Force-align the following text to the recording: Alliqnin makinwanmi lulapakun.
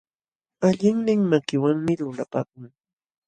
Alliqnin 0.67 1.21
makinwanmi 1.29 1.93
lulapakun. 2.01 2.63